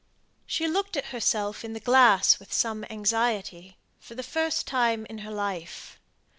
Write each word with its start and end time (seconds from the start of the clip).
She 0.47 0.67
looked 0.67 0.97
at 0.97 1.05
herself 1.13 1.63
in 1.63 1.73
the 1.73 1.79
glass 1.79 2.39
with 2.39 2.51
some 2.51 2.85
anxiety, 2.89 3.77
for 3.99 4.15
the 4.15 4.23
first 4.23 4.65
time 4.65 5.05
in 5.11 5.19
her 5.19 5.31
life. 5.31 5.99